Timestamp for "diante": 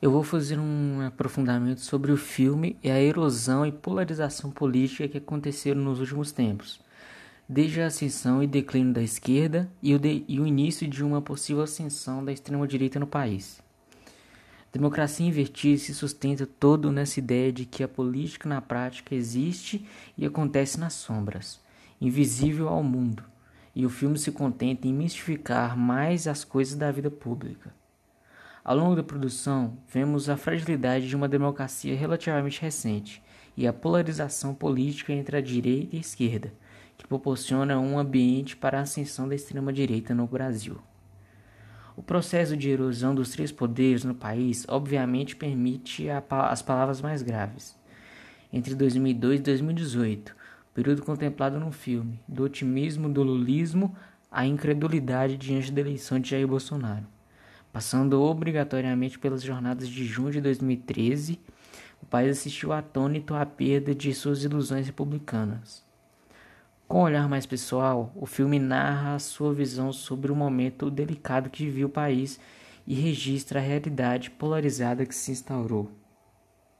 55.38-55.72